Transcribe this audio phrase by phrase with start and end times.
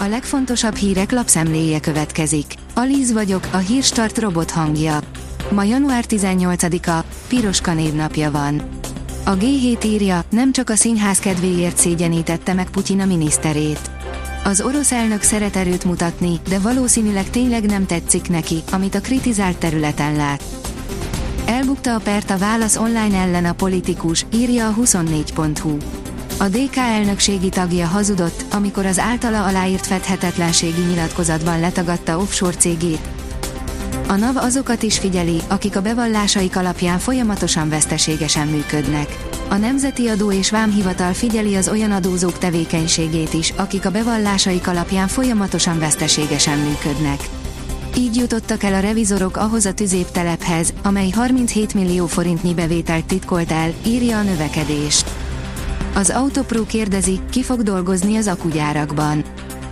[0.00, 2.54] A legfontosabb hírek lapszemléje következik.
[2.74, 4.98] Alíz vagyok, a hírstart robot hangja.
[5.50, 8.68] Ma január 18-a, Piroska névnapja van.
[9.24, 13.90] A G7 írja, nem csak a színház kedvéért szégyenítette meg Putyin a miniszterét.
[14.44, 19.56] Az orosz elnök szeret erőt mutatni, de valószínűleg tényleg nem tetszik neki, amit a kritizált
[19.56, 20.42] területen lát.
[21.46, 25.76] Elbukta a pert a válasz online ellen a politikus, írja a 24.hu.
[26.40, 33.08] A DK elnökségi tagja hazudott, amikor az általa aláírt fedhetetlenségi nyilatkozatban letagadta offshore cégét.
[34.08, 39.16] A NAV azokat is figyeli, akik a bevallásaik alapján folyamatosan veszteségesen működnek.
[39.48, 45.08] A Nemzeti Adó és Vámhivatal figyeli az olyan adózók tevékenységét is, akik a bevallásaik alapján
[45.08, 47.20] folyamatosan veszteségesen működnek.
[47.96, 53.72] Így jutottak el a revizorok ahhoz a tüzéptelephez, amely 37 millió forintnyi bevételt titkolt el,
[53.86, 55.17] írja a növekedést.
[55.98, 59.24] Az Autopro kérdezi, ki fog dolgozni az akugyárakban.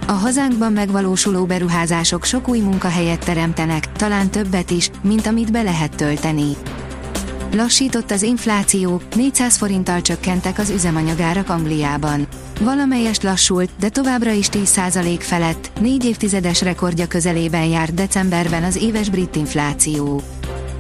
[0.06, 5.96] A hazánkban megvalósuló beruházások sok új munkahelyet teremtenek, talán többet is, mint amit be lehet
[5.96, 6.56] tölteni.
[7.52, 12.26] Lassított az infláció, 400 forinttal csökkentek az üzemanyagárak Angliában.
[12.60, 19.10] Valamelyest lassult, de továbbra is 10% felett, négy évtizedes rekordja közelében járt decemberben az éves
[19.10, 20.22] brit infláció.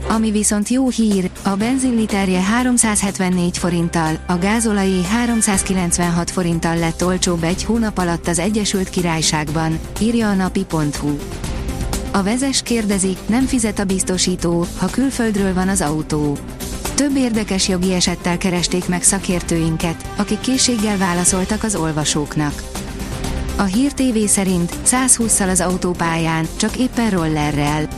[0.08, 7.64] Ami viszont jó hír, a benzinliterje 374 forinttal, a gázolajé 396 forinttal lett olcsóbb egy
[7.64, 11.16] hónap alatt az Egyesült Királyságban, írja a napi.hu.
[12.12, 16.36] A vezes kérdezi, nem fizet a biztosító, ha külföldről van az autó.
[16.94, 22.62] Több érdekes jogi esettel keresték meg szakértőinket, akik készséggel válaszoltak az olvasóknak.
[23.56, 27.88] A Hír TV szerint 120-szal az autópályán, csak éppen rollerrel.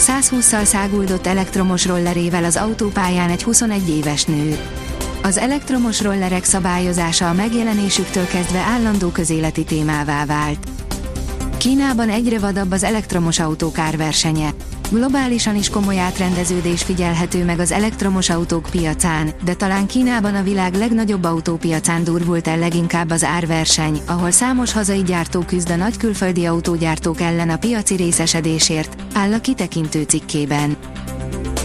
[0.00, 4.58] 120-szal száguldott elektromos rollerével az autópályán egy 21 éves nő.
[5.22, 10.68] Az elektromos rollerek szabályozása a megjelenésüktől kezdve állandó közéleti témává vált.
[11.56, 14.50] Kínában egyre vadabb az elektromos autók árversenye.
[14.90, 20.74] Globálisan is komoly átrendeződés figyelhető meg az elektromos autók piacán, de talán Kínában a világ
[20.74, 26.46] legnagyobb autópiacán durvult el leginkább az árverseny, ahol számos hazai gyártó küzd a nagy külföldi
[26.46, 30.76] autógyártók ellen a piaci részesedésért, áll a kitekintő cikkében.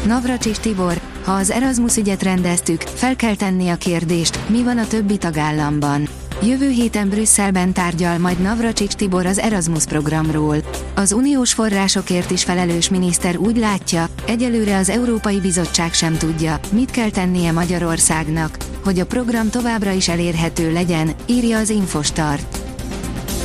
[0.05, 4.87] Navracsis Tibor, ha az Erasmus ügyet rendeztük, fel kell tenni a kérdést, mi van a
[4.87, 6.07] többi tagállamban.
[6.43, 10.57] Jövő héten Brüsszelben tárgyal majd Navracsics Tibor az Erasmus programról.
[10.95, 16.91] Az uniós forrásokért is felelős miniszter úgy látja, egyelőre az Európai Bizottság sem tudja, mit
[16.91, 22.57] kell tennie Magyarországnak, hogy a program továbbra is elérhető legyen, írja az Infostart.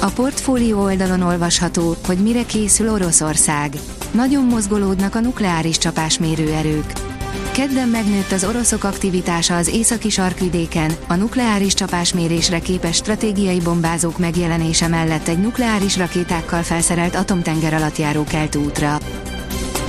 [0.01, 3.75] A portfólió oldalon olvasható, hogy mire készül Oroszország.
[4.11, 7.10] Nagyon mozgolódnak a nukleáris csapásmérőerők.
[7.53, 14.89] Kedden megnőtt az oroszok aktivitása az északi sarkvidéken, a nukleáris csapásmérésre képes stratégiai bombázók megjelenése
[14.89, 18.25] mellett egy nukleáris rakétákkal felszerelt atomtenger alatt járó
[18.65, 18.99] útra.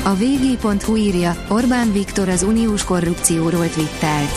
[0.04, 4.30] A vg.hu írja, Orbán Viktor az uniós korrupcióról twittelt.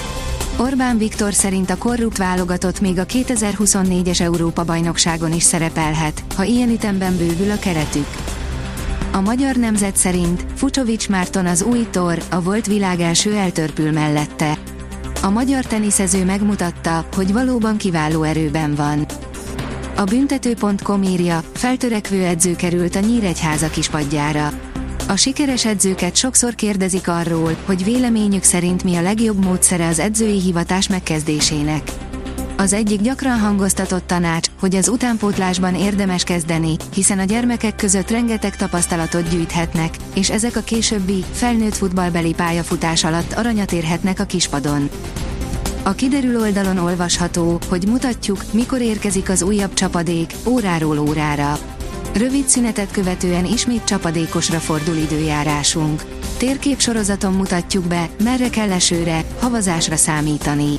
[0.56, 7.16] Orbán Viktor szerint a korrupt válogatott még a 2024-es Európa-bajnokságon is szerepelhet, ha ilyen ütemben
[7.16, 8.06] bővül a keretük.
[9.14, 14.58] A magyar nemzet szerint Fucsovics Márton az új tor, a volt világ első eltörpül mellette.
[15.22, 19.06] A magyar teniszező megmutatta, hogy valóban kiváló erőben van.
[19.96, 24.52] A büntető.com írja, feltörekvő edző került a Nyíregyháza kispadjára.
[25.08, 30.40] A sikeres edzőket sokszor kérdezik arról, hogy véleményük szerint mi a legjobb módszere az edzői
[30.40, 31.82] hivatás megkezdésének.
[32.56, 38.56] Az egyik gyakran hangoztatott tanács, hogy az utánpótlásban érdemes kezdeni, hiszen a gyermekek között rengeteg
[38.56, 44.88] tapasztalatot gyűjthetnek, és ezek a későbbi, felnőtt futballbeli pályafutás alatt aranyat érhetnek a kispadon.
[45.82, 51.58] A kiderül oldalon olvasható, hogy mutatjuk, mikor érkezik az újabb csapadék, óráról órára.
[52.14, 56.02] Rövid szünetet követően ismét csapadékosra fordul időjárásunk.
[56.36, 60.78] Térkép sorozaton mutatjuk be, merre kell esőre, havazásra számítani.